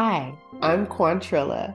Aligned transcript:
Hi, 0.00 0.32
I'm 0.62 0.86
Quantrilla. 0.86 1.74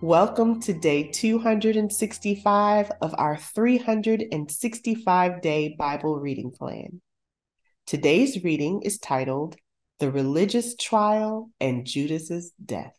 Welcome 0.00 0.58
to 0.62 0.72
day 0.72 1.04
265 1.04 2.90
of 3.00 3.14
our 3.16 3.36
365 3.36 5.40
day 5.40 5.76
Bible 5.78 6.18
reading 6.18 6.50
plan. 6.50 7.00
Today's 7.86 8.42
reading 8.42 8.82
is 8.82 8.98
titled 8.98 9.54
The 10.00 10.10
Religious 10.10 10.74
Trial 10.74 11.52
and 11.60 11.86
Judas's 11.86 12.50
Death. 12.60 12.98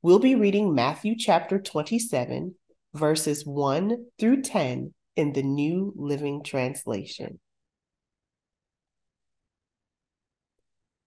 We'll 0.00 0.20
be 0.20 0.34
reading 0.34 0.74
Matthew 0.74 1.14
chapter 1.14 1.58
27, 1.58 2.54
verses 2.94 3.44
1 3.44 4.06
through 4.18 4.40
10 4.40 4.94
in 5.16 5.32
the 5.34 5.42
New 5.42 5.92
Living 5.96 6.42
Translation. 6.42 7.40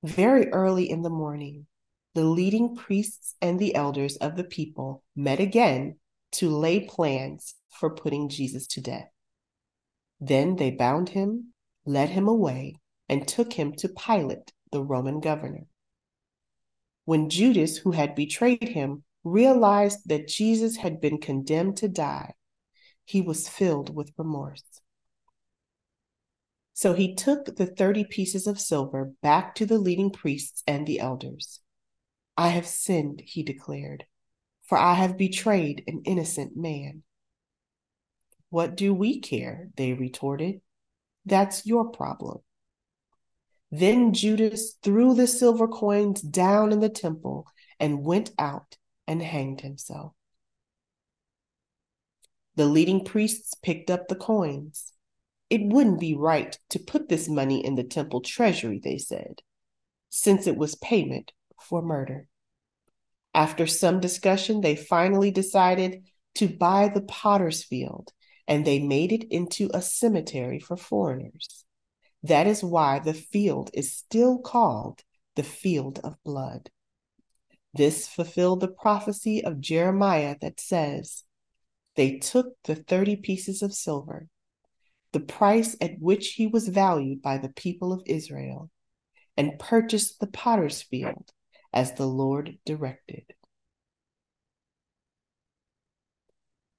Very 0.03 0.49
early 0.49 0.87
in 0.87 1.01
the 1.01 1.09
morning, 1.09 1.65
the 2.13 2.25
leading 2.25 2.75
priests 2.75 3.35
and 3.41 3.59
the 3.59 3.75
elders 3.75 4.17
of 4.17 4.35
the 4.35 4.43
people 4.43 5.03
met 5.15 5.39
again 5.39 5.97
to 6.33 6.49
lay 6.49 6.81
plans 6.81 7.55
for 7.69 7.89
putting 7.89 8.29
Jesus 8.29 8.67
to 8.67 8.81
death. 8.81 9.09
Then 10.19 10.55
they 10.55 10.71
bound 10.71 11.09
him, 11.09 11.53
led 11.85 12.09
him 12.09 12.27
away, 12.27 12.75
and 13.09 13.27
took 13.27 13.53
him 13.53 13.73
to 13.73 13.89
Pilate, 13.89 14.51
the 14.71 14.83
Roman 14.83 15.19
governor. 15.19 15.65
When 17.05 17.29
Judas, 17.29 17.77
who 17.77 17.91
had 17.91 18.15
betrayed 18.15 18.69
him, 18.69 19.03
realized 19.23 20.07
that 20.07 20.27
Jesus 20.27 20.77
had 20.77 21.01
been 21.01 21.17
condemned 21.17 21.77
to 21.77 21.87
die, 21.87 22.33
he 23.05 23.21
was 23.21 23.49
filled 23.49 23.93
with 23.93 24.13
remorse. 24.17 24.63
So 26.73 26.93
he 26.93 27.15
took 27.15 27.55
the 27.55 27.65
30 27.65 28.05
pieces 28.05 28.47
of 28.47 28.59
silver 28.59 29.13
back 29.21 29.55
to 29.55 29.65
the 29.65 29.77
leading 29.77 30.11
priests 30.11 30.63
and 30.67 30.85
the 30.85 30.99
elders. 30.99 31.60
I 32.41 32.47
have 32.47 32.65
sinned, 32.65 33.21
he 33.23 33.43
declared, 33.43 34.07
for 34.63 34.75
I 34.75 34.95
have 34.95 35.15
betrayed 35.15 35.83
an 35.85 36.01
innocent 36.05 36.57
man. 36.57 37.03
What 38.49 38.75
do 38.75 38.95
we 38.95 39.19
care? 39.19 39.69
They 39.77 39.93
retorted. 39.93 40.61
That's 41.23 41.67
your 41.67 41.91
problem. 41.91 42.39
Then 43.69 44.15
Judas 44.15 44.73
threw 44.81 45.13
the 45.13 45.27
silver 45.27 45.67
coins 45.67 46.19
down 46.19 46.71
in 46.71 46.79
the 46.79 46.89
temple 46.89 47.45
and 47.79 48.03
went 48.03 48.31
out 48.39 48.75
and 49.05 49.21
hanged 49.21 49.61
himself. 49.61 50.13
The 52.55 52.65
leading 52.65 53.05
priests 53.05 53.53
picked 53.53 53.91
up 53.91 54.07
the 54.07 54.15
coins. 54.15 54.93
It 55.51 55.61
wouldn't 55.61 55.99
be 55.99 56.15
right 56.15 56.57
to 56.71 56.79
put 56.79 57.07
this 57.07 57.29
money 57.29 57.63
in 57.63 57.75
the 57.75 57.83
temple 57.83 58.21
treasury, 58.21 58.79
they 58.83 58.97
said, 58.97 59.43
since 60.09 60.47
it 60.47 60.57
was 60.57 60.73
payment 60.73 61.33
for 61.59 61.83
murder. 61.83 62.27
After 63.33 63.65
some 63.65 63.99
discussion, 63.99 64.61
they 64.61 64.75
finally 64.75 65.31
decided 65.31 66.03
to 66.35 66.47
buy 66.47 66.89
the 66.89 67.01
potter's 67.01 67.63
field 67.63 68.11
and 68.47 68.65
they 68.65 68.79
made 68.79 69.11
it 69.11 69.23
into 69.31 69.69
a 69.73 69.81
cemetery 69.81 70.59
for 70.59 70.75
foreigners. 70.75 71.63
That 72.23 72.47
is 72.47 72.63
why 72.63 72.99
the 72.99 73.13
field 73.13 73.71
is 73.73 73.95
still 73.95 74.39
called 74.39 75.01
the 75.35 75.43
field 75.43 75.99
of 76.03 76.21
blood. 76.23 76.69
This 77.73 78.07
fulfilled 78.07 78.59
the 78.59 78.67
prophecy 78.67 79.43
of 79.43 79.61
Jeremiah 79.61 80.35
that 80.41 80.59
says, 80.59 81.23
They 81.95 82.17
took 82.17 82.55
the 82.65 82.75
30 82.75 83.15
pieces 83.17 83.61
of 83.61 83.73
silver, 83.73 84.27
the 85.13 85.21
price 85.21 85.77
at 85.79 85.99
which 85.99 86.33
he 86.33 86.47
was 86.47 86.67
valued 86.67 87.21
by 87.21 87.37
the 87.37 87.49
people 87.49 87.93
of 87.93 88.03
Israel, 88.05 88.69
and 89.37 89.57
purchased 89.57 90.19
the 90.19 90.27
potter's 90.27 90.81
field 90.81 91.31
as 91.73 91.93
the 91.93 92.05
Lord 92.05 92.57
directed. 92.65 93.23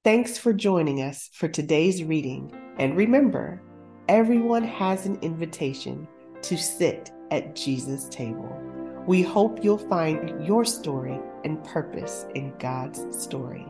Thanks 0.04 0.36
for 0.36 0.52
joining 0.52 1.00
us 1.00 1.30
for 1.32 1.48
today's 1.48 2.02
reading. 2.02 2.52
And 2.78 2.96
remember, 2.96 3.62
everyone 4.08 4.64
has 4.64 5.06
an 5.06 5.16
invitation 5.22 6.08
to 6.42 6.56
sit 6.56 7.12
at 7.30 7.54
Jesus' 7.54 8.08
table. 8.08 8.58
We 9.06 9.22
hope 9.22 9.62
you'll 9.62 9.78
find 9.78 10.44
your 10.44 10.64
story 10.64 11.20
and 11.44 11.62
purpose 11.64 12.26
in 12.34 12.52
God's 12.58 13.04
story. 13.16 13.66